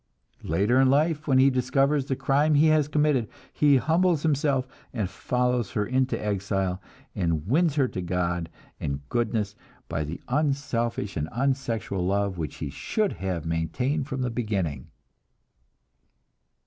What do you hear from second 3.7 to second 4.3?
humbles